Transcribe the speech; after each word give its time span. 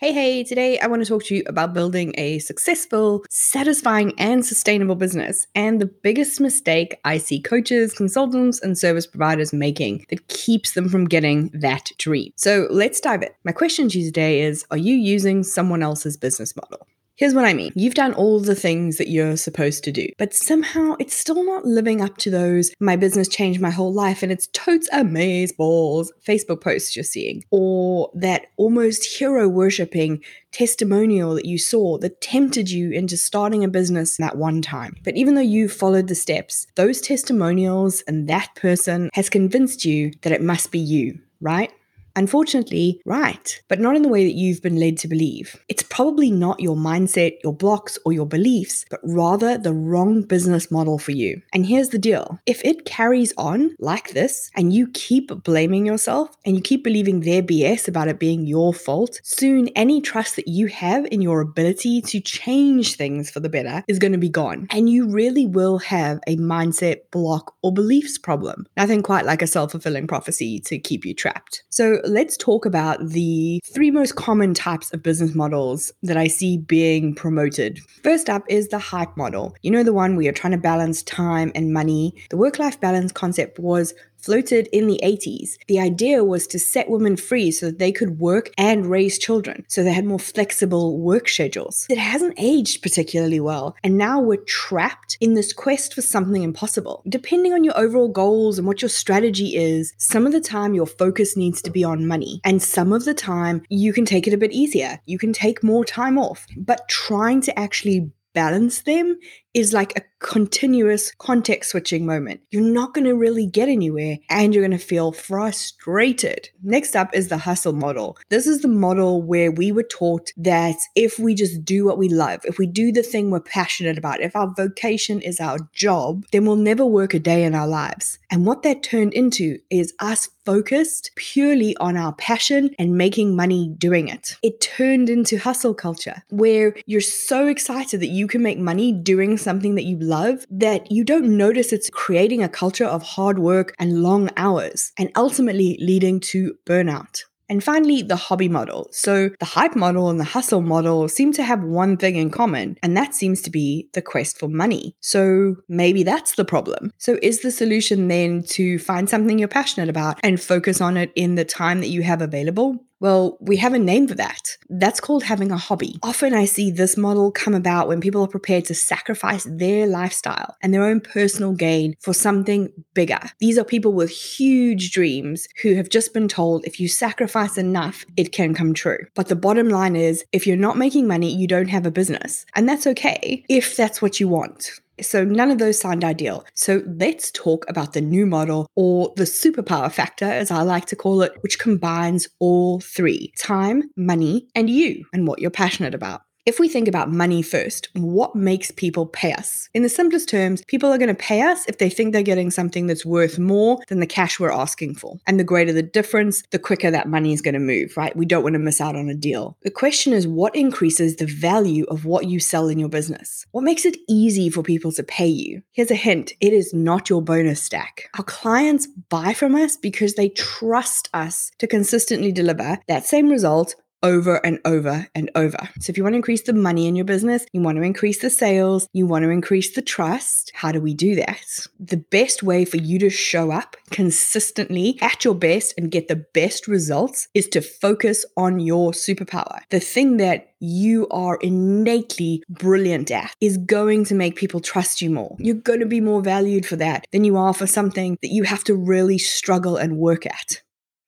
Hey, 0.00 0.14
hey, 0.14 0.44
today 0.44 0.78
I 0.78 0.86
want 0.86 1.02
to 1.02 1.06
talk 1.06 1.24
to 1.24 1.34
you 1.34 1.42
about 1.46 1.74
building 1.74 2.14
a 2.16 2.38
successful, 2.38 3.22
satisfying, 3.28 4.14
and 4.18 4.46
sustainable 4.46 4.94
business 4.94 5.46
and 5.54 5.78
the 5.78 5.84
biggest 5.84 6.40
mistake 6.40 6.98
I 7.04 7.18
see 7.18 7.38
coaches, 7.38 7.92
consultants, 7.92 8.62
and 8.62 8.78
service 8.78 9.06
providers 9.06 9.52
making 9.52 10.06
that 10.08 10.26
keeps 10.28 10.72
them 10.72 10.88
from 10.88 11.04
getting 11.04 11.50
that 11.52 11.90
dream. 11.98 12.32
So 12.36 12.66
let's 12.70 12.98
dive 12.98 13.20
in. 13.20 13.28
My 13.44 13.52
question 13.52 13.90
to 13.90 13.98
you 13.98 14.06
today 14.06 14.40
is 14.40 14.64
Are 14.70 14.78
you 14.78 14.94
using 14.94 15.42
someone 15.42 15.82
else's 15.82 16.16
business 16.16 16.56
model? 16.56 16.86
Here's 17.20 17.34
what 17.34 17.44
I 17.44 17.52
mean. 17.52 17.70
You've 17.74 17.92
done 17.92 18.14
all 18.14 18.40
the 18.40 18.54
things 18.54 18.96
that 18.96 19.10
you're 19.10 19.36
supposed 19.36 19.84
to 19.84 19.92
do, 19.92 20.08
but 20.16 20.32
somehow 20.32 20.96
it's 20.98 21.14
still 21.14 21.44
not 21.44 21.66
living 21.66 22.00
up 22.00 22.16
to 22.16 22.30
those 22.30 22.70
my 22.80 22.96
business 22.96 23.28
changed 23.28 23.60
my 23.60 23.68
whole 23.68 23.92
life 23.92 24.22
and 24.22 24.32
it's 24.32 24.46
totes 24.54 24.88
amaze 24.90 25.52
balls 25.52 26.10
Facebook 26.26 26.62
posts 26.62 26.96
you're 26.96 27.02
seeing, 27.02 27.44
or 27.50 28.10
that 28.14 28.46
almost 28.56 29.04
hero 29.04 29.46
worshipping 29.50 30.22
testimonial 30.50 31.34
that 31.34 31.44
you 31.44 31.58
saw 31.58 31.98
that 31.98 32.22
tempted 32.22 32.70
you 32.70 32.90
into 32.90 33.18
starting 33.18 33.64
a 33.64 33.68
business 33.68 34.16
that 34.16 34.38
one 34.38 34.62
time. 34.62 34.96
But 35.04 35.16
even 35.16 35.34
though 35.34 35.42
you 35.42 35.68
followed 35.68 36.08
the 36.08 36.14
steps, 36.14 36.68
those 36.76 37.02
testimonials 37.02 38.00
and 38.08 38.30
that 38.30 38.54
person 38.54 39.10
has 39.12 39.28
convinced 39.28 39.84
you 39.84 40.12
that 40.22 40.32
it 40.32 40.40
must 40.40 40.72
be 40.72 40.78
you, 40.78 41.18
right? 41.42 41.70
Unfortunately, 42.16 43.00
right, 43.04 43.62
but 43.68 43.80
not 43.80 43.96
in 43.96 44.02
the 44.02 44.08
way 44.08 44.24
that 44.24 44.34
you've 44.34 44.62
been 44.62 44.78
led 44.78 44.96
to 44.98 45.08
believe. 45.08 45.56
It's 45.68 45.82
probably 45.82 46.30
not 46.30 46.60
your 46.60 46.76
mindset, 46.76 47.38
your 47.42 47.54
blocks, 47.54 47.98
or 48.04 48.12
your 48.12 48.26
beliefs, 48.26 48.84
but 48.90 49.00
rather 49.02 49.58
the 49.58 49.72
wrong 49.72 50.22
business 50.22 50.70
model 50.70 50.98
for 50.98 51.12
you. 51.12 51.42
And 51.52 51.66
here's 51.66 51.90
the 51.90 51.98
deal 51.98 52.38
if 52.46 52.64
it 52.64 52.84
carries 52.84 53.32
on 53.36 53.76
like 53.78 54.10
this, 54.12 54.50
and 54.54 54.72
you 54.72 54.88
keep 54.88 55.30
blaming 55.44 55.86
yourself 55.86 56.36
and 56.44 56.56
you 56.56 56.62
keep 56.62 56.84
believing 56.84 57.20
their 57.20 57.42
BS 57.42 57.88
about 57.88 58.08
it 58.08 58.18
being 58.18 58.46
your 58.46 58.72
fault, 58.72 59.20
soon 59.22 59.68
any 59.68 60.00
trust 60.00 60.36
that 60.36 60.48
you 60.48 60.66
have 60.66 61.06
in 61.10 61.20
your 61.20 61.40
ability 61.40 62.00
to 62.02 62.20
change 62.20 62.96
things 62.96 63.30
for 63.30 63.40
the 63.40 63.48
better 63.48 63.84
is 63.88 63.98
going 63.98 64.12
to 64.12 64.18
be 64.18 64.28
gone. 64.28 64.66
And 64.70 64.88
you 64.88 65.08
really 65.08 65.46
will 65.46 65.78
have 65.78 66.20
a 66.26 66.36
mindset 66.36 67.10
block 67.10 67.54
or 67.62 67.72
beliefs 67.72 68.18
problem. 68.18 68.66
Nothing 68.76 69.02
quite 69.02 69.24
like 69.24 69.42
a 69.42 69.46
self 69.46 69.72
fulfilling 69.72 70.06
prophecy 70.06 70.60
to 70.60 70.78
keep 70.78 71.04
you 71.04 71.14
trapped. 71.14 71.62
So, 71.70 71.99
let's 72.04 72.36
talk 72.36 72.66
about 72.66 72.98
the 73.08 73.60
three 73.64 73.90
most 73.90 74.16
common 74.16 74.54
types 74.54 74.92
of 74.92 75.02
business 75.02 75.34
models 75.34 75.92
that 76.02 76.16
I 76.16 76.26
see 76.26 76.58
being 76.58 77.14
promoted. 77.14 77.80
First 78.02 78.28
up 78.28 78.44
is 78.48 78.68
the 78.68 78.78
hype 78.78 79.16
model. 79.16 79.54
You 79.62 79.70
know, 79.70 79.82
the 79.82 79.92
one 79.92 80.16
where 80.16 80.24
you're 80.24 80.32
trying 80.32 80.52
to 80.52 80.58
balance 80.58 81.02
time 81.02 81.52
and 81.54 81.72
money. 81.72 82.14
The 82.30 82.36
work 82.36 82.58
life 82.58 82.80
balance 82.80 83.12
concept 83.12 83.58
was 83.58 83.94
floated 84.22 84.68
in 84.72 84.86
the 84.86 85.00
80s. 85.02 85.56
The 85.66 85.80
idea 85.80 86.24
was 86.24 86.46
to 86.48 86.58
set 86.58 86.90
women 86.90 87.16
free 87.16 87.50
so 87.50 87.66
that 87.66 87.78
they 87.78 87.92
could 87.92 88.18
work 88.18 88.50
and 88.56 88.86
raise 88.86 89.18
children, 89.18 89.64
so 89.68 89.82
they 89.82 89.92
had 89.92 90.04
more 90.04 90.18
flexible 90.18 90.98
work 90.98 91.28
schedules. 91.28 91.86
It 91.88 91.98
hasn't 91.98 92.34
aged 92.38 92.82
particularly 92.82 93.40
well, 93.40 93.76
and 93.82 93.96
now 93.96 94.20
we're 94.20 94.44
trapped 94.46 95.16
in 95.20 95.34
this 95.34 95.52
quest 95.52 95.94
for 95.94 96.02
something 96.02 96.42
impossible. 96.42 97.02
Depending 97.08 97.52
on 97.52 97.64
your 97.64 97.78
overall 97.78 98.08
goals 98.08 98.58
and 98.58 98.66
what 98.66 98.82
your 98.82 98.88
strategy 98.88 99.56
is, 99.56 99.92
some 99.98 100.26
of 100.26 100.32
the 100.32 100.40
time 100.40 100.74
your 100.74 100.86
focus 100.86 101.36
needs 101.36 101.62
to 101.62 101.70
be 101.70 101.84
on 101.84 102.06
money, 102.06 102.40
and 102.44 102.62
some 102.62 102.92
of 102.92 103.04
the 103.04 103.14
time 103.14 103.62
you 103.68 103.92
can 103.92 104.04
take 104.04 104.26
it 104.26 104.34
a 104.34 104.38
bit 104.38 104.52
easier. 104.52 105.00
You 105.06 105.18
can 105.18 105.32
take 105.32 105.62
more 105.62 105.84
time 105.84 106.18
off, 106.18 106.46
but 106.56 106.88
trying 106.88 107.40
to 107.42 107.58
actually 107.58 108.10
balance 108.32 108.82
them 108.82 109.18
is 109.54 109.72
like 109.72 109.96
a 109.96 110.02
continuous 110.20 111.12
context 111.18 111.70
switching 111.70 112.06
moment. 112.06 112.40
You're 112.50 112.62
not 112.62 112.94
going 112.94 113.06
to 113.06 113.14
really 113.14 113.46
get 113.46 113.68
anywhere 113.68 114.18
and 114.28 114.54
you're 114.54 114.66
going 114.66 114.78
to 114.78 114.84
feel 114.84 115.12
frustrated. 115.12 116.50
Next 116.62 116.94
up 116.94 117.14
is 117.14 117.28
the 117.28 117.38
hustle 117.38 117.72
model. 117.72 118.18
This 118.28 118.46
is 118.46 118.60
the 118.60 118.68
model 118.68 119.22
where 119.22 119.50
we 119.50 119.72
were 119.72 119.82
taught 119.82 120.30
that 120.36 120.76
if 120.94 121.18
we 121.18 121.34
just 121.34 121.64
do 121.64 121.86
what 121.86 121.98
we 121.98 122.08
love, 122.08 122.40
if 122.44 122.58
we 122.58 122.66
do 122.66 122.92
the 122.92 123.02
thing 123.02 123.30
we're 123.30 123.40
passionate 123.40 123.98
about, 123.98 124.20
if 124.20 124.36
our 124.36 124.52
vocation 124.54 125.20
is 125.22 125.40
our 125.40 125.58
job, 125.72 126.26
then 126.32 126.44
we'll 126.44 126.56
never 126.56 126.84
work 126.84 127.14
a 127.14 127.18
day 127.18 127.44
in 127.44 127.54
our 127.54 127.68
lives. 127.68 128.18
And 128.30 128.46
what 128.46 128.62
that 128.62 128.82
turned 128.82 129.14
into 129.14 129.58
is 129.70 129.94
us 130.00 130.28
focused 130.44 131.10
purely 131.16 131.76
on 131.76 131.96
our 131.96 132.12
passion 132.14 132.70
and 132.78 132.96
making 132.96 133.36
money 133.36 133.74
doing 133.78 134.08
it. 134.08 134.36
It 134.42 134.60
turned 134.60 135.08
into 135.08 135.38
hustle 135.38 135.74
culture 135.74 136.22
where 136.30 136.74
you're 136.86 137.00
so 137.00 137.46
excited 137.46 138.00
that 138.00 138.08
you 138.08 138.26
can 138.26 138.42
make 138.42 138.58
money 138.58 138.92
doing 138.92 139.36
something 139.40 139.74
that 139.74 139.84
you 139.84 139.98
love 139.98 140.46
that 140.50 140.90
you 140.90 141.04
don't 141.04 141.36
notice 141.36 141.72
it's 141.72 141.90
creating 141.90 142.42
a 142.42 142.48
culture 142.48 142.84
of 142.84 143.02
hard 143.02 143.38
work 143.38 143.74
and 143.78 144.02
long 144.02 144.30
hours 144.36 144.92
and 144.98 145.10
ultimately 145.16 145.78
leading 145.80 146.20
to 146.20 146.54
burnout. 146.66 147.22
And 147.50 147.64
finally, 147.64 148.02
the 148.02 148.14
hobby 148.14 148.48
model. 148.48 148.88
So 148.92 149.30
the 149.40 149.44
hype 149.44 149.74
model 149.74 150.08
and 150.08 150.20
the 150.20 150.24
hustle 150.24 150.60
model 150.60 151.08
seem 151.08 151.32
to 151.32 151.42
have 151.42 151.64
one 151.64 151.96
thing 151.96 152.14
in 152.14 152.30
common, 152.30 152.78
and 152.80 152.96
that 152.96 153.12
seems 153.12 153.42
to 153.42 153.50
be 153.50 153.88
the 153.92 154.00
quest 154.00 154.38
for 154.38 154.48
money. 154.48 154.94
So 155.00 155.56
maybe 155.68 156.04
that's 156.04 156.36
the 156.36 156.44
problem. 156.44 156.92
So 156.98 157.18
is 157.22 157.40
the 157.40 157.50
solution 157.50 158.06
then 158.06 158.44
to 158.50 158.78
find 158.78 159.10
something 159.10 159.36
you're 159.36 159.48
passionate 159.48 159.88
about 159.88 160.20
and 160.22 160.40
focus 160.40 160.80
on 160.80 160.96
it 160.96 161.10
in 161.16 161.34
the 161.34 161.44
time 161.44 161.80
that 161.80 161.88
you 161.88 162.02
have 162.02 162.22
available? 162.22 162.84
Well, 163.00 163.38
we 163.40 163.56
have 163.56 163.72
a 163.72 163.78
name 163.78 164.06
for 164.06 164.14
that. 164.16 164.58
That's 164.68 165.00
called 165.00 165.22
having 165.22 165.50
a 165.50 165.56
hobby. 165.56 165.98
Often 166.02 166.34
I 166.34 166.44
see 166.44 166.70
this 166.70 166.98
model 166.98 167.32
come 167.32 167.54
about 167.54 167.88
when 167.88 168.02
people 168.02 168.22
are 168.22 168.28
prepared 168.28 168.66
to 168.66 168.74
sacrifice 168.74 169.44
their 169.50 169.86
lifestyle 169.86 170.56
and 170.62 170.72
their 170.72 170.84
own 170.84 171.00
personal 171.00 171.52
gain 171.52 171.96
for 172.00 172.12
something 172.12 172.70
bigger. 172.92 173.20
These 173.38 173.56
are 173.56 173.64
people 173.64 173.94
with 173.94 174.10
huge 174.10 174.92
dreams 174.92 175.48
who 175.62 175.74
have 175.76 175.88
just 175.88 176.12
been 176.12 176.28
told 176.28 176.66
if 176.66 176.78
you 176.78 176.88
sacrifice 176.88 177.56
enough, 177.56 178.04
it 178.18 178.32
can 178.32 178.52
come 178.52 178.74
true. 178.74 179.06
But 179.14 179.28
the 179.28 179.36
bottom 179.36 179.70
line 179.70 179.96
is 179.96 180.22
if 180.32 180.46
you're 180.46 180.56
not 180.56 180.76
making 180.76 181.08
money, 181.08 181.34
you 181.34 181.46
don't 181.46 181.68
have 181.68 181.86
a 181.86 181.90
business. 181.90 182.44
And 182.54 182.68
that's 182.68 182.86
okay 182.86 183.46
if 183.48 183.76
that's 183.76 184.02
what 184.02 184.20
you 184.20 184.28
want. 184.28 184.72
So 185.02 185.24
none 185.24 185.50
of 185.50 185.58
those 185.58 185.78
sound 185.78 186.04
ideal. 186.04 186.44
So 186.54 186.82
let's 186.86 187.30
talk 187.30 187.64
about 187.68 187.92
the 187.92 188.00
new 188.00 188.26
model 188.26 188.66
or 188.76 189.12
the 189.16 189.24
superpower 189.24 189.90
factor, 189.90 190.24
as 190.24 190.50
I 190.50 190.62
like 190.62 190.86
to 190.86 190.96
call 190.96 191.22
it, 191.22 191.32
which 191.40 191.58
combines 191.58 192.28
all 192.38 192.80
three 192.80 193.32
time, 193.38 193.84
money, 193.96 194.48
and 194.54 194.68
you 194.70 195.04
and 195.12 195.26
what 195.26 195.40
you're 195.40 195.50
passionate 195.50 195.94
about. 195.94 196.22
If 196.46 196.58
we 196.58 196.68
think 196.68 196.88
about 196.88 197.12
money 197.12 197.42
first, 197.42 197.90
what 197.92 198.34
makes 198.34 198.70
people 198.70 199.04
pay 199.04 199.32
us? 199.32 199.68
In 199.74 199.82
the 199.82 199.90
simplest 199.90 200.28
terms, 200.28 200.64
people 200.66 200.90
are 200.90 200.96
going 200.96 201.08
to 201.08 201.14
pay 201.14 201.42
us 201.42 201.66
if 201.68 201.76
they 201.76 201.90
think 201.90 202.12
they're 202.12 202.22
getting 202.22 202.50
something 202.50 202.86
that's 202.86 203.04
worth 203.04 203.38
more 203.38 203.78
than 203.88 204.00
the 204.00 204.06
cash 204.06 204.40
we're 204.40 204.50
asking 204.50 204.94
for. 204.94 205.18
And 205.26 205.38
the 205.38 205.44
greater 205.44 205.72
the 205.72 205.82
difference, 205.82 206.42
the 206.50 206.58
quicker 206.58 206.90
that 206.90 207.08
money 207.08 207.34
is 207.34 207.42
going 207.42 207.54
to 207.54 207.60
move, 207.60 207.94
right? 207.94 208.16
We 208.16 208.24
don't 208.24 208.42
want 208.42 208.54
to 208.54 208.58
miss 208.58 208.80
out 208.80 208.96
on 208.96 209.10
a 209.10 209.14
deal. 209.14 209.58
The 209.62 209.70
question 209.70 210.14
is 210.14 210.26
what 210.26 210.56
increases 210.56 211.16
the 211.16 211.26
value 211.26 211.84
of 211.88 212.06
what 212.06 212.26
you 212.26 212.40
sell 212.40 212.68
in 212.68 212.78
your 212.78 212.88
business? 212.88 213.44
What 213.50 213.64
makes 213.64 213.84
it 213.84 213.98
easy 214.08 214.48
for 214.48 214.62
people 214.62 214.92
to 214.92 215.02
pay 215.02 215.28
you? 215.28 215.62
Here's 215.72 215.90
a 215.90 215.94
hint 215.94 216.32
it 216.40 216.54
is 216.54 216.72
not 216.72 217.10
your 217.10 217.20
bonus 217.20 217.62
stack. 217.62 218.08
Our 218.16 218.24
clients 218.24 218.86
buy 218.86 219.34
from 219.34 219.54
us 219.54 219.76
because 219.76 220.14
they 220.14 220.30
trust 220.30 221.10
us 221.12 221.50
to 221.58 221.66
consistently 221.66 222.32
deliver 222.32 222.78
that 222.88 223.04
same 223.04 223.28
result 223.28 223.74
over 224.02 224.36
and 224.44 224.58
over 224.64 225.06
and 225.14 225.30
over. 225.34 225.58
So 225.80 225.90
if 225.90 225.96
you 225.96 226.02
want 226.02 226.14
to 226.14 226.18
increase 226.18 226.42
the 226.42 226.52
money 226.52 226.86
in 226.86 226.96
your 226.96 227.04
business, 227.04 227.46
you 227.52 227.60
want 227.60 227.76
to 227.76 227.82
increase 227.82 228.18
the 228.18 228.30
sales, 228.30 228.88
you 228.92 229.06
want 229.06 229.24
to 229.24 229.30
increase 229.30 229.74
the 229.74 229.82
trust, 229.82 230.50
how 230.54 230.72
do 230.72 230.80
we 230.80 230.94
do 230.94 231.14
that? 231.16 231.66
The 231.78 231.96
best 231.96 232.42
way 232.42 232.64
for 232.64 232.76
you 232.76 232.98
to 233.00 233.10
show 233.10 233.50
up 233.50 233.76
consistently 233.90 234.98
at 235.00 235.24
your 235.24 235.34
best 235.34 235.74
and 235.76 235.90
get 235.90 236.08
the 236.08 236.24
best 236.34 236.66
results 236.66 237.28
is 237.34 237.48
to 237.48 237.60
focus 237.60 238.24
on 238.36 238.60
your 238.60 238.92
superpower. 238.92 239.60
The 239.70 239.80
thing 239.80 240.16
that 240.18 240.52
you 240.60 241.08
are 241.08 241.36
innately 241.36 242.42
brilliant 242.48 243.10
at 243.10 243.34
is 243.40 243.56
going 243.56 244.04
to 244.04 244.14
make 244.14 244.36
people 244.36 244.60
trust 244.60 245.00
you 245.00 245.10
more. 245.10 245.36
You're 245.38 245.54
going 245.54 245.80
to 245.80 245.86
be 245.86 246.00
more 246.00 246.20
valued 246.20 246.66
for 246.66 246.76
that 246.76 247.06
than 247.12 247.24
you 247.24 247.36
are 247.36 247.54
for 247.54 247.66
something 247.66 248.18
that 248.22 248.28
you 248.28 248.42
have 248.44 248.64
to 248.64 248.74
really 248.74 249.18
struggle 249.18 249.76
and 249.76 249.96
work 249.96 250.26
at. 250.26 250.60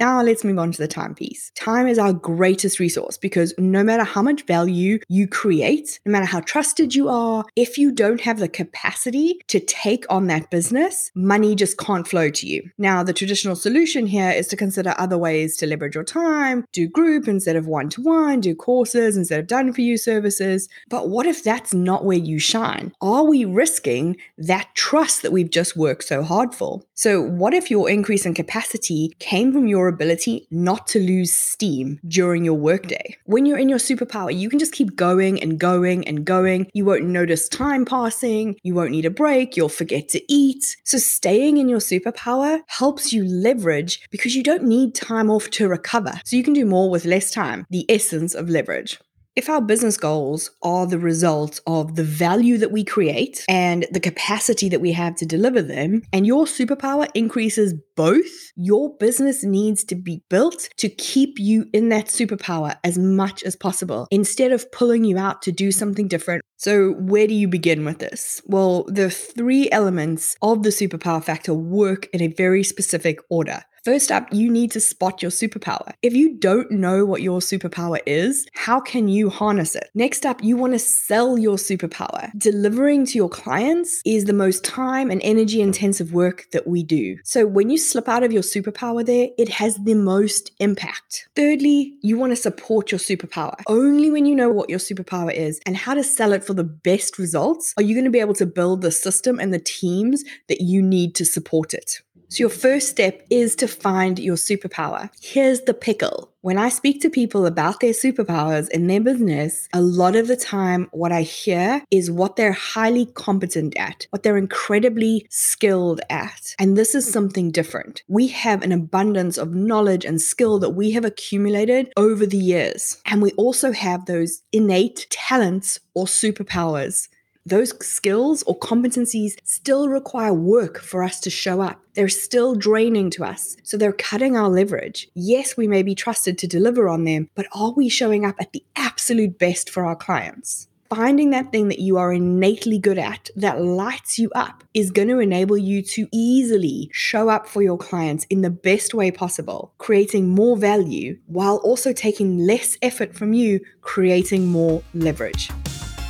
Now 0.00 0.22
let's 0.22 0.42
move 0.42 0.58
on 0.58 0.72
to 0.72 0.78
the 0.78 0.88
time 0.88 1.14
piece. 1.14 1.52
Time 1.54 1.86
is 1.86 1.98
our 1.98 2.12
greatest 2.12 2.80
resource 2.80 3.16
because 3.16 3.54
no 3.58 3.84
matter 3.84 4.02
how 4.02 4.22
much 4.22 4.42
value 4.42 4.98
you 5.08 5.28
create, 5.28 6.00
no 6.04 6.10
matter 6.10 6.24
how 6.24 6.40
trusted 6.40 6.94
you 6.94 7.08
are, 7.08 7.44
if 7.54 7.78
you 7.78 7.92
don't 7.92 8.20
have 8.20 8.40
the 8.40 8.48
capacity 8.48 9.38
to 9.46 9.60
take 9.60 10.04
on 10.10 10.26
that 10.26 10.50
business, 10.50 11.12
money 11.14 11.54
just 11.54 11.78
can't 11.78 12.08
flow 12.08 12.28
to 12.30 12.46
you. 12.46 12.68
Now, 12.76 13.04
the 13.04 13.12
traditional 13.12 13.54
solution 13.54 14.06
here 14.06 14.30
is 14.30 14.48
to 14.48 14.56
consider 14.56 14.94
other 14.98 15.16
ways 15.16 15.56
to 15.58 15.66
leverage 15.66 15.94
your 15.94 16.04
time, 16.04 16.64
do 16.72 16.88
group 16.88 17.28
instead 17.28 17.54
of 17.54 17.68
one 17.68 17.88
to 17.90 18.02
one, 18.02 18.40
do 18.40 18.54
courses 18.54 19.16
instead 19.16 19.38
of 19.38 19.46
done 19.46 19.72
for 19.72 19.80
you 19.80 19.96
services. 19.96 20.68
But 20.88 21.08
what 21.08 21.26
if 21.26 21.44
that's 21.44 21.72
not 21.72 22.04
where 22.04 22.18
you 22.18 22.40
shine? 22.40 22.92
Are 23.00 23.24
we 23.24 23.44
risking 23.44 24.16
that 24.38 24.74
trust 24.74 25.22
that 25.22 25.32
we've 25.32 25.50
just 25.50 25.76
worked 25.76 26.04
so 26.04 26.24
hard 26.24 26.52
for? 26.52 26.82
So, 26.94 27.22
what 27.22 27.54
if 27.54 27.70
your 27.70 27.88
increase 27.88 28.26
in 28.26 28.34
capacity 28.34 29.14
came 29.20 29.52
from 29.52 29.68
your 29.68 29.88
ability 29.94 30.46
not 30.50 30.86
to 30.88 30.98
lose 30.98 31.32
steam 31.32 32.00
during 32.06 32.44
your 32.44 32.54
workday. 32.54 33.16
When 33.24 33.46
you're 33.46 33.58
in 33.58 33.68
your 33.68 33.78
superpower, 33.78 34.36
you 34.36 34.50
can 34.50 34.58
just 34.58 34.72
keep 34.72 34.96
going 34.96 35.40
and 35.42 35.58
going 35.58 36.06
and 36.06 36.24
going. 36.24 36.70
You 36.74 36.84
won't 36.84 37.04
notice 37.04 37.48
time 37.48 37.84
passing. 37.84 38.56
You 38.62 38.74
won't 38.74 38.90
need 38.90 39.06
a 39.06 39.10
break. 39.10 39.56
You'll 39.56 39.68
forget 39.68 40.08
to 40.10 40.20
eat. 40.32 40.76
So, 40.84 40.98
staying 40.98 41.56
in 41.58 41.68
your 41.68 41.80
superpower 41.80 42.60
helps 42.66 43.12
you 43.12 43.24
leverage 43.24 44.00
because 44.10 44.34
you 44.34 44.42
don't 44.42 44.64
need 44.64 44.94
time 44.94 45.30
off 45.30 45.50
to 45.50 45.68
recover. 45.68 46.20
So, 46.24 46.36
you 46.36 46.44
can 46.44 46.54
do 46.54 46.66
more 46.66 46.90
with 46.90 47.04
less 47.04 47.30
time, 47.30 47.66
the 47.70 47.86
essence 47.88 48.34
of 48.34 48.48
leverage. 48.48 48.98
If 49.36 49.48
our 49.48 49.60
business 49.60 49.96
goals 49.96 50.52
are 50.62 50.86
the 50.86 50.98
result 50.98 51.60
of 51.66 51.96
the 51.96 52.04
value 52.04 52.56
that 52.58 52.70
we 52.70 52.84
create 52.84 53.44
and 53.48 53.84
the 53.90 53.98
capacity 53.98 54.68
that 54.68 54.80
we 54.80 54.92
have 54.92 55.16
to 55.16 55.26
deliver 55.26 55.60
them, 55.60 56.02
and 56.12 56.24
your 56.24 56.44
superpower 56.44 57.08
increases 57.14 57.74
both, 57.96 58.52
your 58.54 58.96
business 58.98 59.42
needs 59.42 59.82
to 59.84 59.96
be 59.96 60.22
built 60.30 60.68
to 60.76 60.88
keep 60.88 61.40
you 61.40 61.66
in 61.72 61.88
that 61.88 62.06
superpower 62.06 62.76
as 62.84 62.96
much 62.96 63.42
as 63.42 63.56
possible 63.56 64.06
instead 64.12 64.52
of 64.52 64.70
pulling 64.70 65.02
you 65.02 65.18
out 65.18 65.42
to 65.42 65.50
do 65.50 65.72
something 65.72 66.06
different. 66.06 66.44
So, 66.56 66.92
where 66.92 67.26
do 67.26 67.34
you 67.34 67.48
begin 67.48 67.84
with 67.84 67.98
this? 67.98 68.40
Well, 68.46 68.84
the 68.84 69.10
three 69.10 69.68
elements 69.72 70.36
of 70.42 70.62
the 70.62 70.70
superpower 70.70 71.22
factor 71.22 71.52
work 71.54 72.06
in 72.12 72.22
a 72.22 72.28
very 72.28 72.62
specific 72.62 73.18
order. 73.28 73.64
First 73.84 74.10
up, 74.10 74.32
you 74.32 74.50
need 74.50 74.70
to 74.70 74.80
spot 74.80 75.20
your 75.20 75.30
superpower. 75.30 75.92
If 76.00 76.14
you 76.14 76.38
don't 76.38 76.70
know 76.70 77.04
what 77.04 77.20
your 77.20 77.40
superpower 77.40 77.98
is, 78.06 78.46
how 78.54 78.80
can 78.80 79.08
you 79.08 79.28
harness 79.28 79.76
it? 79.76 79.90
Next 79.94 80.24
up, 80.24 80.42
you 80.42 80.56
want 80.56 80.72
to 80.72 80.78
sell 80.78 81.36
your 81.36 81.58
superpower. 81.58 82.30
Delivering 82.38 83.04
to 83.04 83.18
your 83.18 83.28
clients 83.28 84.00
is 84.06 84.24
the 84.24 84.32
most 84.32 84.64
time 84.64 85.10
and 85.10 85.20
energy 85.22 85.60
intensive 85.60 86.14
work 86.14 86.46
that 86.52 86.66
we 86.66 86.82
do. 86.82 87.18
So 87.24 87.46
when 87.46 87.68
you 87.68 87.76
slip 87.76 88.08
out 88.08 88.22
of 88.22 88.32
your 88.32 88.42
superpower 88.42 89.04
there, 89.04 89.28
it 89.36 89.50
has 89.50 89.76
the 89.76 89.94
most 89.94 90.52
impact. 90.60 91.28
Thirdly, 91.36 91.98
you 92.00 92.16
want 92.16 92.32
to 92.32 92.36
support 92.36 92.90
your 92.90 92.98
superpower. 92.98 93.60
Only 93.66 94.10
when 94.10 94.24
you 94.24 94.34
know 94.34 94.48
what 94.48 94.70
your 94.70 94.78
superpower 94.78 95.30
is 95.30 95.60
and 95.66 95.76
how 95.76 95.92
to 95.92 96.02
sell 96.02 96.32
it 96.32 96.42
for 96.42 96.54
the 96.54 96.64
best 96.64 97.18
results 97.18 97.74
are 97.76 97.82
you 97.82 97.94
going 97.94 98.06
to 98.06 98.10
be 98.10 98.20
able 98.20 98.34
to 98.36 98.46
build 98.46 98.80
the 98.80 98.90
system 98.90 99.38
and 99.38 99.52
the 99.52 99.58
teams 99.58 100.24
that 100.48 100.62
you 100.62 100.80
need 100.80 101.14
to 101.16 101.26
support 101.26 101.74
it. 101.74 102.00
So, 102.34 102.40
your 102.40 102.50
first 102.50 102.88
step 102.88 103.24
is 103.30 103.54
to 103.56 103.68
find 103.68 104.18
your 104.18 104.34
superpower. 104.34 105.08
Here's 105.22 105.60
the 105.60 105.72
pickle. 105.72 106.32
When 106.40 106.58
I 106.58 106.68
speak 106.68 107.00
to 107.02 107.08
people 107.08 107.46
about 107.46 107.78
their 107.78 107.92
superpowers 107.92 108.68
in 108.70 108.88
their 108.88 109.00
business, 109.00 109.68
a 109.72 109.80
lot 109.80 110.16
of 110.16 110.26
the 110.26 110.36
time, 110.36 110.88
what 110.90 111.12
I 111.12 111.22
hear 111.22 111.84
is 111.92 112.10
what 112.10 112.34
they're 112.34 112.50
highly 112.50 113.06
competent 113.06 113.76
at, 113.78 114.08
what 114.10 114.24
they're 114.24 114.36
incredibly 114.36 115.28
skilled 115.30 116.00
at. 116.10 116.56
And 116.58 116.76
this 116.76 116.96
is 116.96 117.10
something 117.10 117.52
different. 117.52 118.02
We 118.08 118.26
have 118.26 118.62
an 118.62 118.72
abundance 118.72 119.38
of 119.38 119.54
knowledge 119.54 120.04
and 120.04 120.20
skill 120.20 120.58
that 120.58 120.70
we 120.70 120.90
have 120.90 121.04
accumulated 121.04 121.92
over 121.96 122.26
the 122.26 122.36
years. 122.36 123.00
And 123.06 123.22
we 123.22 123.30
also 123.32 123.70
have 123.70 124.06
those 124.06 124.42
innate 124.52 125.06
talents 125.08 125.78
or 125.94 126.06
superpowers 126.06 127.08
those 127.46 127.74
skills 127.84 128.42
or 128.44 128.58
competencies 128.58 129.36
still 129.44 129.88
require 129.88 130.32
work 130.32 130.80
for 130.80 131.02
us 131.02 131.20
to 131.20 131.30
show 131.30 131.60
up. 131.60 131.80
They're 131.92 132.08
still 132.08 132.54
draining 132.54 133.10
to 133.10 133.24
us. 133.24 133.56
So 133.62 133.76
they're 133.76 133.92
cutting 133.92 134.36
our 134.36 134.48
leverage. 134.48 135.08
Yes, 135.14 135.56
we 135.56 135.68
may 135.68 135.82
be 135.82 135.94
trusted 135.94 136.38
to 136.38 136.46
deliver 136.46 136.88
on 136.88 137.04
them, 137.04 137.28
but 137.34 137.46
are 137.52 137.72
we 137.72 137.88
showing 137.88 138.24
up 138.24 138.36
at 138.40 138.52
the 138.52 138.64
absolute 138.76 139.38
best 139.38 139.68
for 139.68 139.84
our 139.84 139.96
clients? 139.96 140.68
Finding 140.88 141.30
that 141.30 141.50
thing 141.50 141.68
that 141.68 141.80
you 141.80 141.96
are 141.96 142.12
innately 142.12 142.78
good 142.78 142.98
at 142.98 143.28
that 143.36 143.60
lights 143.60 144.18
you 144.18 144.30
up 144.34 144.64
is 144.74 144.90
going 144.90 145.08
to 145.08 145.18
enable 145.18 145.58
you 145.58 145.82
to 145.82 146.06
easily 146.12 146.88
show 146.92 147.28
up 147.28 147.48
for 147.48 147.62
your 147.62 147.76
clients 147.76 148.26
in 148.30 148.42
the 148.42 148.50
best 148.50 148.94
way 148.94 149.10
possible, 149.10 149.72
creating 149.78 150.28
more 150.28 150.56
value 150.56 151.18
while 151.26 151.56
also 151.56 151.92
taking 151.92 152.46
less 152.46 152.78
effort 152.80 153.14
from 153.14 153.32
you, 153.32 153.60
creating 153.80 154.46
more 154.46 154.82
leverage. 154.94 155.50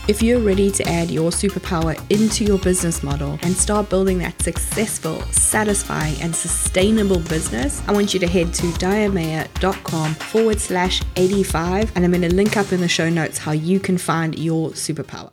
If 0.06 0.22
you're 0.22 0.40
ready 0.40 0.70
to 0.70 0.86
add 0.86 1.10
your 1.10 1.30
superpower 1.30 1.98
into 2.10 2.44
your 2.44 2.58
business 2.58 3.02
model 3.02 3.38
and 3.40 3.56
start 3.56 3.88
building 3.88 4.18
that 4.18 4.40
successful, 4.42 5.22
satisfying, 5.32 6.20
and 6.20 6.36
sustainable 6.36 7.20
business, 7.20 7.82
I 7.88 7.92
want 7.92 8.12
you 8.12 8.20
to 8.20 8.26
head 8.26 8.52
to 8.54 8.66
diameyer.com 8.66 10.14
forward 10.16 10.60
slash 10.60 11.00
85. 11.16 11.92
And 11.96 12.04
I'm 12.04 12.10
going 12.10 12.20
to 12.20 12.34
link 12.34 12.58
up 12.58 12.70
in 12.70 12.82
the 12.82 12.88
show 12.88 13.08
notes 13.08 13.38
how 13.38 13.52
you 13.52 13.80
can 13.80 13.96
find 13.96 14.38
your 14.38 14.72
superpower. 14.72 15.30